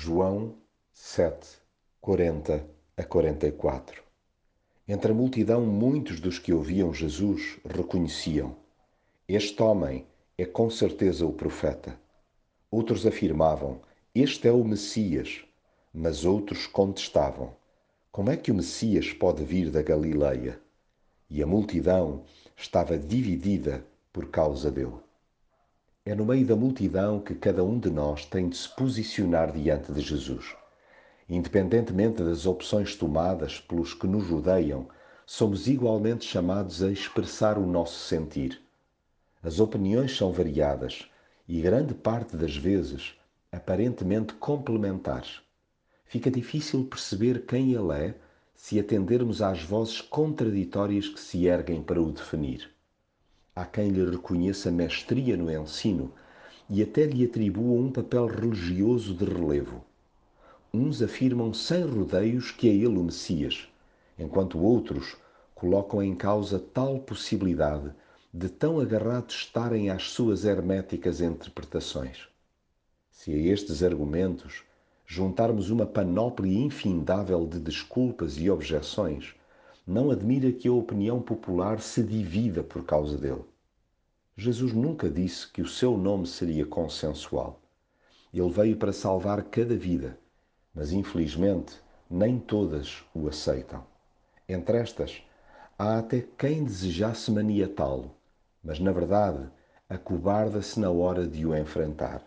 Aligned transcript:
João 0.00 0.54
7, 0.92 1.58
40 2.00 2.64
a 2.96 3.02
44 3.02 4.00
Entre 4.86 5.10
a 5.10 5.14
multidão, 5.14 5.66
muitos 5.66 6.20
dos 6.20 6.38
que 6.38 6.52
ouviam 6.52 6.94
Jesus 6.94 7.58
reconheciam: 7.64 8.54
Este 9.26 9.60
homem 9.60 10.06
é 10.38 10.46
com 10.46 10.70
certeza 10.70 11.26
o 11.26 11.32
profeta. 11.32 11.98
Outros 12.70 13.04
afirmavam: 13.04 13.80
Este 14.14 14.46
é 14.46 14.52
o 14.52 14.62
Messias. 14.62 15.44
Mas 15.92 16.24
outros 16.24 16.68
contestavam: 16.68 17.56
Como 18.12 18.30
é 18.30 18.36
que 18.36 18.52
o 18.52 18.54
Messias 18.54 19.12
pode 19.12 19.42
vir 19.42 19.68
da 19.68 19.82
Galileia? 19.82 20.60
E 21.28 21.42
a 21.42 21.46
multidão 21.46 22.22
estava 22.56 22.96
dividida 22.96 23.84
por 24.12 24.30
causa 24.30 24.70
dele. 24.70 25.07
É 26.08 26.14
no 26.14 26.24
meio 26.24 26.46
da 26.46 26.56
multidão 26.56 27.20
que 27.20 27.34
cada 27.34 27.62
um 27.62 27.78
de 27.78 27.90
nós 27.90 28.24
tem 28.24 28.48
de 28.48 28.56
se 28.56 28.66
posicionar 28.74 29.52
diante 29.52 29.92
de 29.92 30.00
Jesus. 30.00 30.56
Independentemente 31.28 32.22
das 32.22 32.46
opções 32.46 32.96
tomadas 32.96 33.60
pelos 33.60 33.92
que 33.92 34.06
nos 34.06 34.26
rodeiam, 34.26 34.88
somos 35.26 35.68
igualmente 35.68 36.24
chamados 36.24 36.82
a 36.82 36.90
expressar 36.90 37.58
o 37.58 37.66
nosso 37.66 38.08
sentir. 38.08 38.58
As 39.42 39.60
opiniões 39.60 40.16
são 40.16 40.32
variadas 40.32 41.04
e, 41.46 41.60
grande 41.60 41.92
parte 41.92 42.38
das 42.38 42.56
vezes, 42.56 43.12
aparentemente 43.52 44.32
complementares. 44.32 45.42
Fica 46.06 46.30
difícil 46.30 46.86
perceber 46.86 47.44
quem 47.44 47.74
ele 47.74 47.92
é 47.92 48.14
se 48.54 48.80
atendermos 48.80 49.42
às 49.42 49.62
vozes 49.62 50.00
contraditórias 50.00 51.06
que 51.06 51.20
se 51.20 51.44
erguem 51.44 51.82
para 51.82 52.00
o 52.00 52.10
definir. 52.10 52.77
Há 53.58 53.64
quem 53.64 53.88
lhe 53.88 54.08
reconheça 54.08 54.70
mestria 54.70 55.36
no 55.36 55.50
ensino 55.50 56.12
e 56.70 56.80
até 56.80 57.04
lhe 57.04 57.24
atribua 57.24 57.80
um 57.80 57.90
papel 57.90 58.26
religioso 58.26 59.12
de 59.12 59.24
relevo. 59.24 59.84
Uns 60.72 61.02
afirmam 61.02 61.52
sem 61.52 61.82
rodeios 61.82 62.52
que 62.52 62.68
é 62.68 62.72
ele 62.72 62.86
o 62.86 63.02
Messias, 63.02 63.66
enquanto 64.16 64.60
outros 64.60 65.16
colocam 65.56 66.00
em 66.00 66.14
causa 66.14 66.60
tal 66.72 67.00
possibilidade 67.00 67.92
de 68.32 68.48
tão 68.48 68.78
agarrados 68.78 69.34
estarem 69.34 69.90
às 69.90 70.04
suas 70.04 70.44
herméticas 70.44 71.20
interpretações. 71.20 72.28
Se 73.10 73.32
a 73.32 73.36
estes 73.36 73.82
argumentos 73.82 74.62
juntarmos 75.04 75.68
uma 75.68 75.84
panóplia 75.84 76.60
infindável 76.60 77.44
de 77.44 77.58
desculpas 77.58 78.38
e 78.38 78.48
objeções, 78.48 79.34
não 79.88 80.10
admira 80.10 80.52
que 80.52 80.68
a 80.68 80.72
opinião 80.72 81.18
popular 81.18 81.80
se 81.80 82.02
divida 82.02 82.62
por 82.62 82.84
causa 82.84 83.16
dele. 83.16 83.42
Jesus 84.36 84.74
nunca 84.74 85.08
disse 85.08 85.50
que 85.50 85.62
o 85.62 85.66
seu 85.66 85.96
nome 85.96 86.26
seria 86.26 86.66
consensual. 86.66 87.58
Ele 88.30 88.50
veio 88.50 88.76
para 88.76 88.92
salvar 88.92 89.42
cada 89.44 89.74
vida, 89.74 90.18
mas 90.74 90.92
infelizmente 90.92 91.80
nem 92.10 92.38
todas 92.38 93.02
o 93.14 93.28
aceitam. 93.28 93.82
Entre 94.46 94.76
estas, 94.76 95.22
há 95.78 95.96
até 95.96 96.22
quem 96.36 96.64
desejasse 96.64 97.30
maniatá-lo, 97.30 98.14
mas 98.62 98.78
na 98.78 98.92
verdade 98.92 99.48
acobarda-se 99.88 100.78
na 100.78 100.90
hora 100.90 101.26
de 101.26 101.46
o 101.46 101.56
enfrentar. 101.56 102.22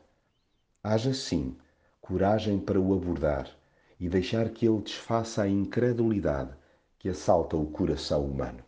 Haja 0.84 1.14
sim 1.14 1.56
coragem 2.02 2.58
para 2.58 2.82
o 2.82 2.92
abordar 2.92 3.48
e 4.00 4.10
deixar 4.10 4.50
que 4.50 4.68
ele 4.68 4.82
desfaça 4.82 5.44
a 5.44 5.48
incredulidade 5.48 6.60
que 7.02 7.10
assalta 7.10 7.58
o 7.58 7.66
coração 7.66 8.24
humano. 8.24 8.64